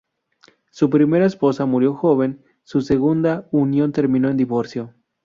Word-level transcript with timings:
Su 0.71 0.89
primera 0.89 1.27
esposa 1.27 1.67
murió 1.67 1.93
joven; 1.93 2.43
su 2.63 2.81
segunda 2.81 3.47
unión 3.51 3.91
terminó 3.91 4.29
en 4.29 4.37
divorcio. 4.37 4.95